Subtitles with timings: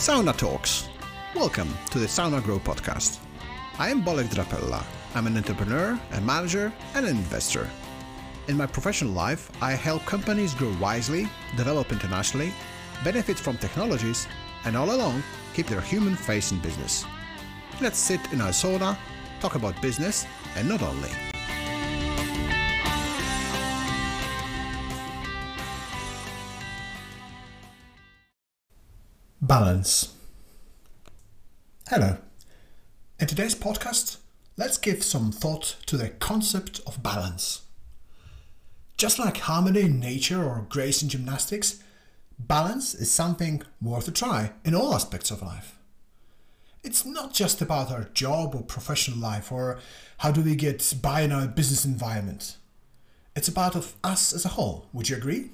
[0.00, 0.88] Sauna Talks.
[1.36, 3.18] Welcome to the Sauna Grow podcast.
[3.78, 4.82] I am Bolek Drapella.
[5.14, 7.68] I'm an entrepreneur, a manager, and an investor.
[8.48, 12.54] In my professional life, I help companies grow wisely, develop internationally,
[13.04, 14.26] benefit from technologies,
[14.64, 17.04] and all along keep their human face in business.
[17.82, 18.96] Let's sit in our sauna,
[19.40, 20.24] talk about business,
[20.56, 21.10] and not only.
[29.50, 30.14] Balance.
[31.88, 32.18] Hello.
[33.18, 34.18] In today's podcast,
[34.56, 37.62] let's give some thought to the concept of balance.
[38.96, 41.82] Just like harmony in nature or grace in gymnastics,
[42.38, 45.76] balance is something worth a try in all aspects of life.
[46.84, 49.80] It's not just about our job or professional life or
[50.18, 52.56] how do we get by in our business environment.
[53.34, 54.86] It's about of us as a whole.
[54.92, 55.50] Would you agree?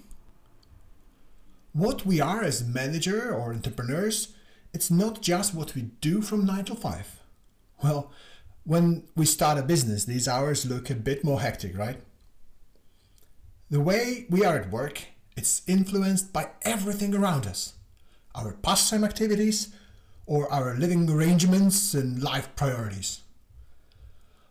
[1.76, 4.32] What we are as manager or entrepreneurs,
[4.72, 7.20] it's not just what we do from 9 to 5.
[7.84, 8.10] Well,
[8.64, 12.00] when we start a business, these hours look a bit more hectic, right?
[13.68, 15.02] The way we are at work,
[15.36, 17.74] it's influenced by everything around us.
[18.34, 19.68] Our pastime activities
[20.24, 23.20] or our living arrangements and life priorities.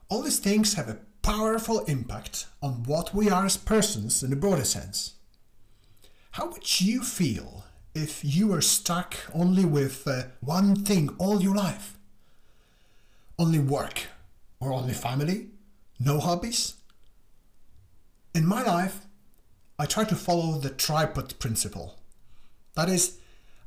[0.10, 4.36] All these things have a powerful impact on what we are as persons in a
[4.36, 5.16] broader sense.
[6.36, 11.56] How would you feel if you were stuck only with uh, one thing all your
[11.56, 11.98] life?
[13.40, 14.08] Only work
[14.60, 15.52] or only family?
[15.98, 16.74] No hobbies?
[18.34, 19.08] In my life,
[19.80, 22.00] I try to follow the tripod principle.
[22.74, 23.18] That is,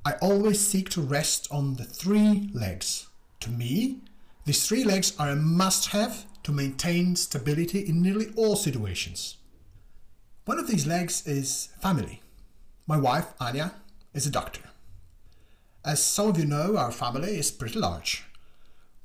[0.05, 3.09] I always seek to rest on the three legs.
[3.41, 4.03] To me,
[4.45, 9.39] these three legs are a must have to maintain stability in nearly all situations.
[10.45, 12.21] One of these legs is family.
[12.89, 13.75] My wife, Anya,
[14.15, 14.63] is a doctor.
[15.85, 18.25] As some of you know, our family is pretty large.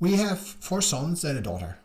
[0.00, 1.76] We have four sons and a daughter.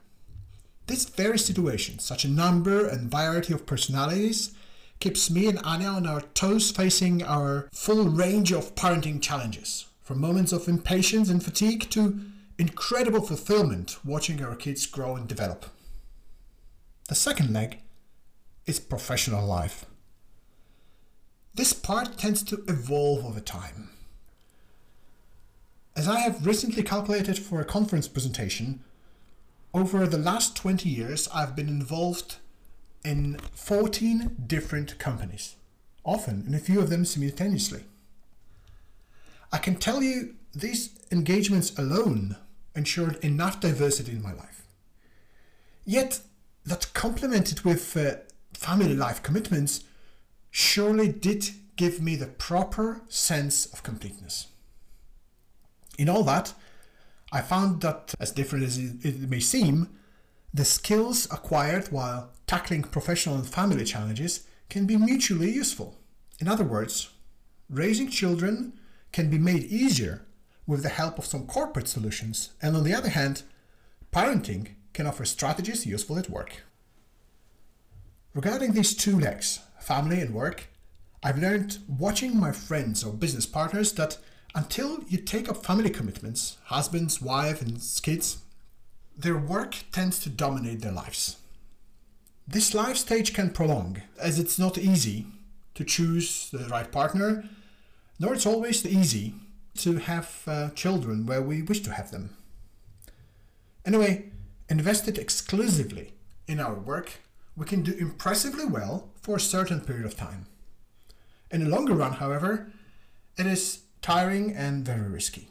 [0.88, 4.56] This very situation, such a number and variety of personalities,
[5.02, 10.22] keeps me and Anya on our toes facing our full range of parenting challenges, from
[10.22, 12.18] moments of impatience and fatigue to
[12.58, 15.66] incredible fulfillment watching our kids grow and develop.
[17.10, 17.80] The second leg
[18.66, 19.86] is professional life.
[21.54, 23.90] This part tends to evolve over time.
[25.96, 28.82] As I have recently calculated for a conference presentation,
[29.74, 32.38] over the last 20 years I've been involved
[33.04, 35.56] in 14 different companies,
[36.06, 37.84] often in a few of them simultaneously.
[39.52, 42.38] I can tell you these engagements alone
[42.76, 44.64] ensured enough diversity in my life.
[45.86, 46.22] Yet,
[46.66, 48.16] that complemented with uh,
[48.54, 49.84] family life commitments
[50.52, 54.48] surely did give me the proper sense of completeness.
[55.98, 56.54] In all that,
[57.32, 59.90] I found that, as different as it may seem,
[60.54, 65.98] the skills acquired while tackling professional and family challenges can be mutually useful.
[66.40, 67.10] In other words,
[67.70, 68.74] raising children
[69.12, 70.26] can be made easier
[70.66, 73.44] with the help of some corporate solutions, and on the other hand,
[74.12, 76.64] parenting can offer strategies useful at work.
[78.34, 80.68] Regarding these two legs, family and work,
[81.24, 84.20] I've learned watching my friends or business partners that
[84.54, 88.38] until you take up family commitments, husbands, wife, and kids,
[89.18, 91.38] their work tends to dominate their lives.
[92.48, 95.26] This life stage can prolong, as it's not easy
[95.74, 97.46] to choose the right partner,
[98.20, 99.34] nor it's always easy
[99.78, 102.30] to have uh, children where we wish to have them.
[103.86, 104.30] Anyway,
[104.70, 106.14] invested exclusively
[106.48, 107.22] in our work
[107.60, 110.48] we can do impressively well for a certain period of time.
[111.52, 112.72] In the longer run, however,
[113.38, 115.50] it is tiring and very risky.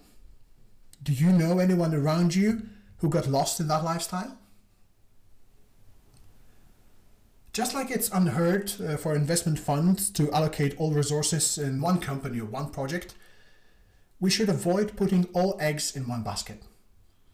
[1.00, 2.62] Do you know anyone around you
[2.96, 4.36] who got lost in that lifestyle?
[7.52, 12.40] Just like it's unheard uh, for investment funds to allocate all resources in one company
[12.40, 13.14] or one project,
[14.18, 16.64] we should avoid putting all eggs in one basket.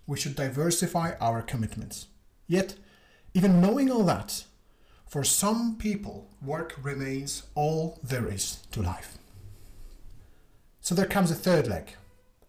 [0.06, 2.08] We should diversify our commitments.
[2.46, 2.74] Yet,
[3.32, 4.44] even knowing all that,
[5.14, 9.16] for some people, work remains all there is to life.
[10.80, 11.92] So there comes a third leg.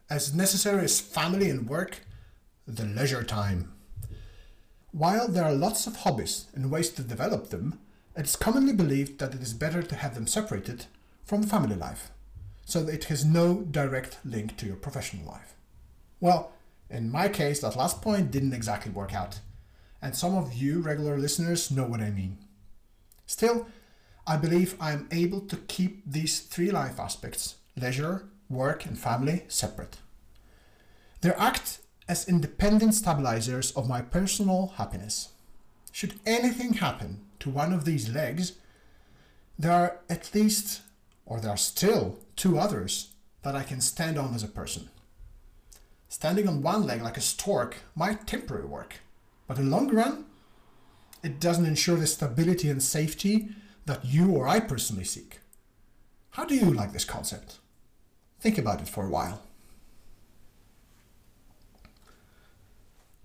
[0.09, 1.99] As necessary as family and work,
[2.65, 3.71] the leisure time.
[4.91, 7.77] While there are lots of hobbies and ways to develop them,
[8.17, 10.87] it is commonly believed that it is better to have them separated
[11.23, 12.09] from family life,
[12.65, 15.53] so that it has no direct link to your professional life.
[16.19, 16.51] Well,
[16.89, 19.39] in my case, that last point didn't exactly work out,
[20.01, 22.39] and some of you regular listeners know what I mean.
[23.25, 23.67] Still,
[24.27, 29.43] I believe I am able to keep these three life aspects leisure, work, and family
[29.47, 29.97] separate.
[31.21, 35.29] They act as independent stabilizers of my personal happiness.
[35.91, 38.53] Should anything happen to one of these legs,
[39.57, 40.81] there are at least,
[41.25, 43.11] or there are still, two others
[43.43, 44.89] that I can stand on as a person.
[46.09, 48.97] Standing on one leg like a stork might temporarily work,
[49.47, 50.25] but in the long run,
[51.25, 53.49] it doesn't ensure the stability and safety
[53.85, 55.39] that you or I personally seek.
[56.31, 57.59] How do you like this concept?
[58.39, 59.41] Think about it for a while.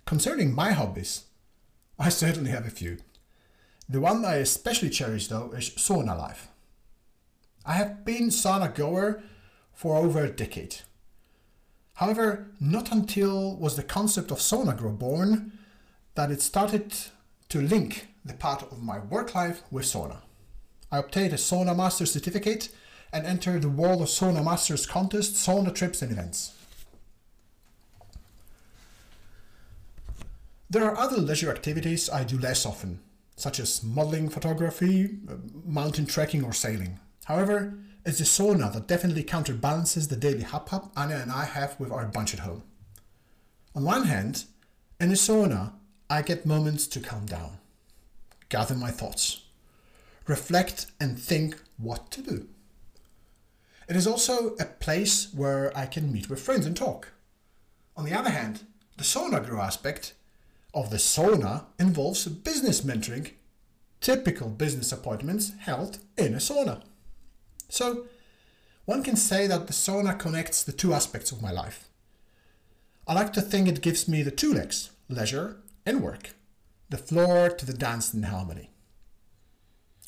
[0.07, 1.25] Concerning my hobbies,
[1.99, 2.99] I certainly have a few.
[3.89, 6.49] The one I especially cherish though is sauna life.
[7.67, 9.23] I have been sauna goer
[9.75, 10.77] for over a decade.
[11.95, 15.53] However, not until was the concept of sauna grow born
[16.15, 16.95] that it started
[17.51, 20.19] to link the part of my work life with sauna.
[20.91, 22.71] I obtained a sauna master certificate
[23.13, 26.55] and entered the World of Sauna Masters contest, sauna trips and events.
[30.69, 33.01] There are other leisure activities I do less often,
[33.37, 37.01] such as modeling, photography, uh, mountain trekking, or sailing.
[37.25, 37.75] However,
[38.07, 41.91] it's the sauna that definitely counterbalances the daily hop hop Anya and I have with
[41.91, 42.63] our bunch at home.
[43.75, 44.45] On one hand,
[45.01, 45.73] in the sauna,
[46.13, 47.59] I get moments to calm down,
[48.49, 49.43] gather my thoughts,
[50.27, 52.49] reflect, and think what to do.
[53.89, 57.13] It is also a place where I can meet with friends and talk.
[57.97, 58.65] On the other hand,
[58.97, 60.15] the sauna grow aspect
[60.75, 63.31] of the sauna involves business mentoring,
[64.01, 66.83] typical business appointments held in a sauna.
[67.69, 68.07] So,
[68.85, 71.89] one can say that the sauna connects the two aspects of my life.
[73.07, 76.35] I like to think it gives me the two legs, leisure and work,
[76.89, 78.71] the floor to the dance harmony.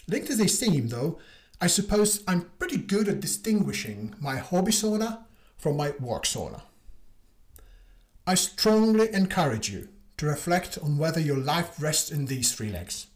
[0.09, 1.19] Linked as they seem, though,
[1.61, 5.25] I suppose I'm pretty good at distinguishing my hobby sauna
[5.57, 6.63] from my work sauna.
[8.27, 13.07] I strongly encourage you to reflect on whether your life rests in these three legs.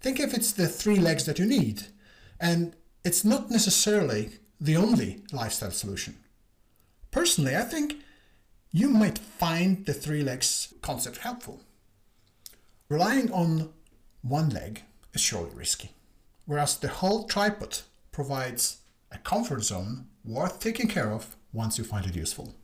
[0.00, 1.84] Think if it's the three legs that you need,
[2.40, 6.16] and it's not necessarily the only lifestyle solution.
[7.10, 7.96] Personally, I think
[8.76, 11.62] you might find the three legs concept helpful.
[12.90, 13.70] Relying on
[14.20, 14.82] one leg
[15.14, 15.92] is surely risky,
[16.44, 17.78] whereas the whole tripod
[18.12, 18.80] provides
[19.10, 22.54] a comfort zone worth taking care of once you find it useful.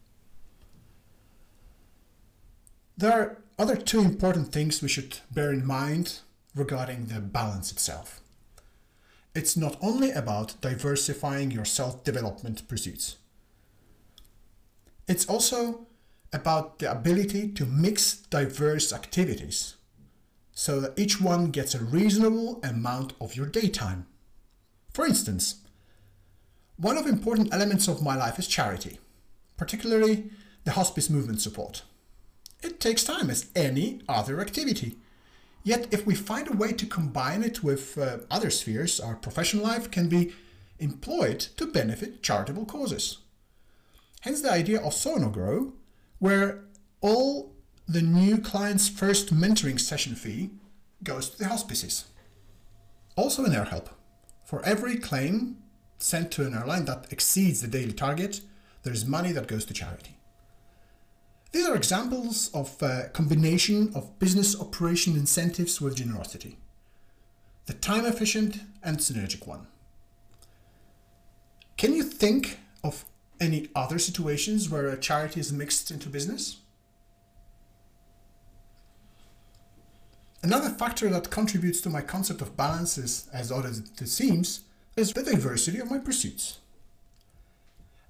[2.98, 6.20] There are other two important things we should bear in mind
[6.54, 8.20] regarding the balance itself.
[9.34, 13.16] It's not only about diversifying your self development pursuits,
[15.08, 15.86] it's also
[16.32, 19.76] about the ability to mix diverse activities
[20.52, 24.06] so that each one gets a reasonable amount of your daytime.
[24.92, 25.56] For instance,
[26.76, 28.98] one of important elements of my life is charity,
[29.56, 30.30] particularly
[30.64, 31.82] the hospice movement support.
[32.62, 34.98] It takes time as any other activity.
[35.64, 39.64] Yet, if we find a way to combine it with uh, other spheres, our professional
[39.64, 40.32] life can be
[40.78, 43.18] employed to benefit charitable causes.
[44.20, 45.72] Hence, the idea of Sauna Grow,
[46.22, 46.62] where
[47.00, 47.52] all
[47.88, 50.50] the new client's first mentoring session fee
[51.02, 52.04] goes to the hospices.
[53.16, 53.88] Also, in AirHelp,
[54.44, 55.56] for every claim
[55.98, 58.40] sent to an airline that exceeds the daily target,
[58.84, 60.16] there is money that goes to charity.
[61.50, 66.56] These are examples of a combination of business operation incentives with generosity.
[67.66, 69.66] The time efficient and synergic one.
[71.76, 73.04] Can you think of
[73.42, 76.58] any other situations where a charity is mixed into business?
[80.42, 84.60] Another factor that contributes to my concept of balance is, as odd as it seems,
[84.96, 86.58] is the diversity of my pursuits.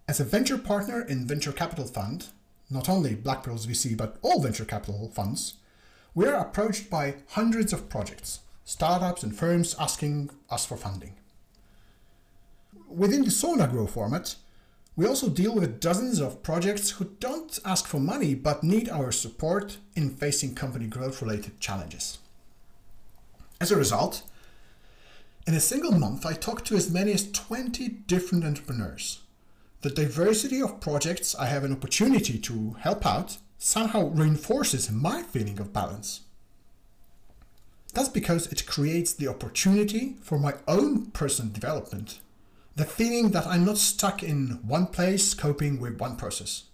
[0.09, 2.29] As a venture partner in venture capital fund,
[2.71, 5.55] not only Black Pearls VC but all venture capital funds,
[6.15, 11.15] we are approached by hundreds of projects, startups and firms asking us for funding.
[12.89, 14.37] Within the Sauna Grow format,
[14.97, 19.11] we also deal with dozens of projects who don't ask for money but need our
[19.11, 22.19] support in facing company growth related challenges.
[23.61, 24.23] As a result,
[25.47, 29.23] in a single month, I talk to as many as 20 different entrepreneurs
[29.83, 35.59] the diversity of projects I have an opportunity to help out somehow reinforces my feeling
[35.59, 36.21] of balance.
[37.93, 42.21] That's because it creates the opportunity for my own personal development,
[42.75, 46.65] the feeling that I'm not stuck in one place coping with one process.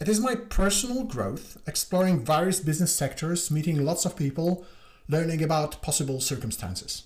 [0.00, 4.64] It is my personal growth, exploring various business sectors, meeting lots of people,
[5.08, 7.04] learning about possible circumstances.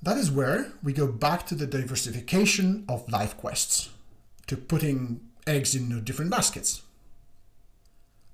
[0.00, 3.90] That is where we go back to the diversification of life quests.
[4.48, 6.82] to putting eggs in different baskets.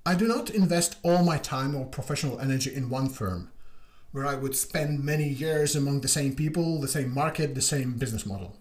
[0.06, 3.50] I do not invest all my time or professional energy in one firm,
[4.14, 7.94] where I would spend many years among the same people, the same market, the same
[7.94, 8.56] business model.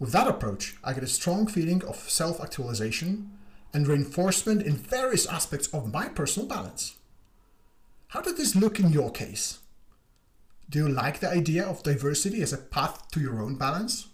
[0.00, 3.30] With that approach, I get a strong feeling of self actualization
[3.72, 6.96] and reinforcement in various aspects of my personal balance.
[8.08, 9.60] How did this look in your case?
[10.68, 14.08] Do you like the idea of diversity as a path to your own balance?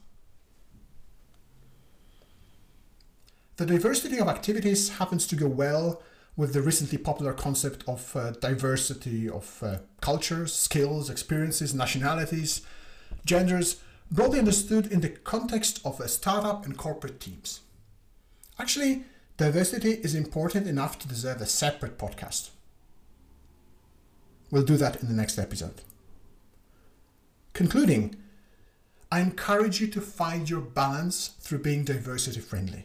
[3.57, 6.03] The diversity of activities happens to go well
[6.37, 12.61] with the recently popular concept of uh, diversity of uh, cultures, skills, experiences, nationalities,
[13.25, 17.61] genders, broadly understood in the context of a startup and corporate teams.
[18.59, 19.05] Actually,
[19.37, 22.51] diversity is important enough to deserve a separate podcast.
[24.51, 25.81] We'll do that in the next episode.
[27.53, 28.17] Concluding,
[29.11, 32.85] I encourage you to find your balance through being diversity friendly.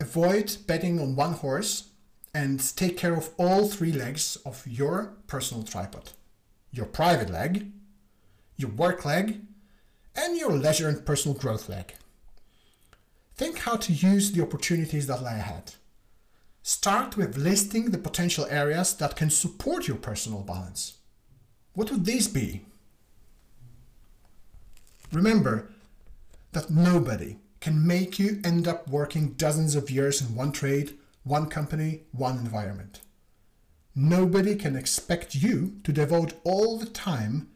[0.00, 1.87] Avoid betting on one horse
[2.34, 6.10] and take care of all three legs of your personal tripod
[6.70, 7.72] your private leg,
[8.58, 9.40] your work leg,
[10.14, 11.94] and your leisure and personal growth leg.
[13.34, 15.74] Think how to use the opportunities that lie ahead.
[16.62, 20.98] Start with listing the potential areas that can support your personal balance.
[21.72, 22.66] What would these be?
[25.10, 25.70] Remember
[26.52, 30.97] that nobody can make you end up working dozens of years in one trade,
[31.28, 33.00] one company, one environment.
[33.94, 37.48] Nobody can expect you to devote all the time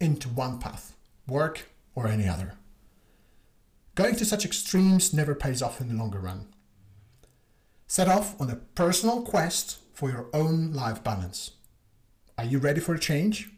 [0.00, 2.54] into one path, work or any other.
[3.94, 6.48] Going to such extremes never pays off in the longer run.
[7.86, 11.52] Set off on a personal quest for your own life balance.
[12.38, 13.50] Are you ready for a change?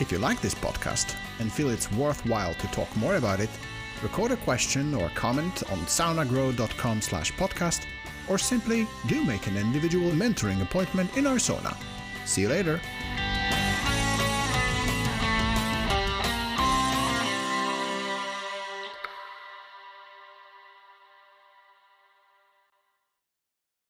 [0.00, 3.50] If you like this podcast and feel it's worthwhile to talk more about it,
[4.02, 7.84] record a question or comment on saunagrow.com slash podcast
[8.28, 11.76] or simply do make an individual mentoring appointment in our sauna.
[12.26, 12.80] See you later.